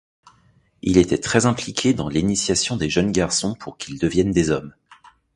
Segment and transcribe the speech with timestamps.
[0.81, 4.73] Il était très impliqué dans l'initiation des jeunes garçons pour qu'ils deviennent des hommes.